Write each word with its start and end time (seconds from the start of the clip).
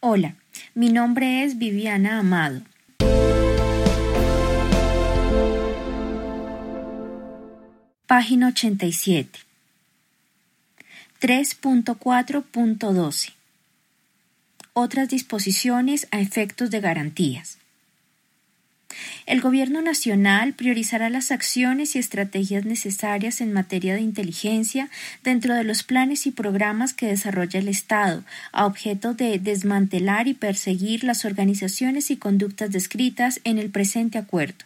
Hola, 0.00 0.34
mi 0.74 0.90
nombre 0.90 1.42
es 1.42 1.56
Viviana 1.58 2.18
Amado. 2.18 2.60
Página 8.06 8.48
87. 8.48 9.40
3.4.12. 11.20 13.32
Otras 14.74 15.08
disposiciones 15.08 16.06
a 16.10 16.20
efectos 16.20 16.70
de 16.70 16.80
garantías. 16.80 17.56
El 19.26 19.40
Gobierno 19.40 19.82
Nacional 19.82 20.52
priorizará 20.52 21.10
las 21.10 21.30
acciones 21.30 21.96
y 21.96 21.98
estrategias 21.98 22.64
necesarias 22.64 23.40
en 23.40 23.52
materia 23.52 23.94
de 23.94 24.00
inteligencia 24.00 24.88
dentro 25.24 25.54
de 25.54 25.64
los 25.64 25.82
planes 25.82 26.26
y 26.26 26.30
programas 26.30 26.94
que 26.94 27.06
desarrolla 27.06 27.60
el 27.60 27.68
Estado, 27.68 28.24
a 28.52 28.66
objeto 28.66 29.14
de 29.14 29.38
desmantelar 29.38 30.28
y 30.28 30.34
perseguir 30.34 31.04
las 31.04 31.24
organizaciones 31.24 32.10
y 32.10 32.16
conductas 32.16 32.70
descritas 32.70 33.40
en 33.44 33.58
el 33.58 33.70
presente 33.70 34.18
acuerdo. 34.18 34.64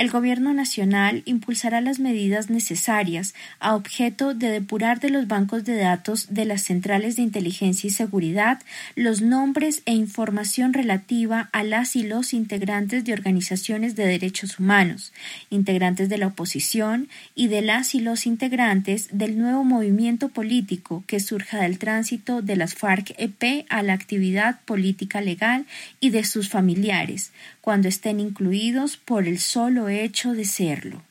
El 0.00 0.08
Gobierno 0.08 0.54
Nacional 0.54 1.22
impulsará 1.26 1.82
las 1.82 1.98
medidas 1.98 2.48
necesarias 2.48 3.34
a 3.58 3.74
objeto 3.74 4.32
de 4.32 4.48
depurar 4.48 4.98
de 4.98 5.10
los 5.10 5.28
bancos 5.28 5.64
de 5.64 5.76
datos 5.76 6.32
de 6.32 6.46
las 6.46 6.62
centrales 6.62 7.16
de 7.16 7.22
inteligencia 7.22 7.88
y 7.88 7.90
seguridad 7.90 8.62
los 8.96 9.20
nombres 9.20 9.82
e 9.84 9.92
información 9.92 10.72
relativa 10.72 11.50
a 11.52 11.64
las 11.64 11.96
y 11.96 12.02
los 12.02 12.32
integrantes 12.32 13.04
de 13.04 13.12
organizaciones 13.12 13.94
de 13.94 14.06
derechos 14.06 14.58
humanos, 14.58 15.12
integrantes 15.50 16.08
de 16.08 16.16
la 16.16 16.28
oposición 16.28 17.10
y 17.34 17.48
de 17.48 17.60
las 17.60 17.94
y 17.94 18.00
los 18.00 18.24
integrantes 18.24 19.10
del 19.12 19.36
nuevo 19.38 19.64
movimiento 19.64 20.30
político 20.30 21.04
que 21.06 21.20
surja 21.20 21.60
del 21.60 21.78
tránsito 21.78 22.40
de 22.40 22.56
las 22.56 22.74
FARC-EP 22.74 23.66
a 23.68 23.82
la 23.82 23.92
actividad 23.92 24.60
política 24.64 25.20
legal 25.20 25.66
y 26.00 26.08
de 26.08 26.24
sus 26.24 26.48
familiares, 26.48 27.32
cuando 27.60 27.88
estén 27.88 28.20
incluidos 28.20 28.96
por 28.96 29.26
el 29.26 29.38
solo 29.38 29.88
hecho 29.88 30.32
de 30.32 30.44
serlo. 30.44 31.02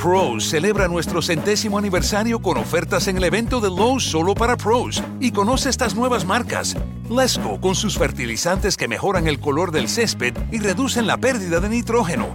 Pros 0.00 0.48
celebra 0.48 0.88
nuestro 0.88 1.20
centésimo 1.20 1.76
aniversario 1.76 2.40
con 2.40 2.56
ofertas 2.56 3.06
en 3.06 3.18
el 3.18 3.24
evento 3.24 3.60
de 3.60 3.68
Lowe's 3.68 4.02
solo 4.02 4.34
para 4.34 4.56
pros 4.56 5.02
y 5.20 5.30
conoce 5.30 5.68
estas 5.68 5.94
nuevas 5.94 6.24
marcas. 6.24 6.74
Lesco 7.10 7.60
con 7.60 7.74
sus 7.74 7.98
fertilizantes 7.98 8.78
que 8.78 8.88
mejoran 8.88 9.26
el 9.26 9.38
color 9.38 9.72
del 9.72 9.90
césped 9.90 10.34
y 10.50 10.58
reducen 10.58 11.06
la 11.06 11.18
pérdida 11.18 11.60
de 11.60 11.68
nitrógeno. 11.68 12.34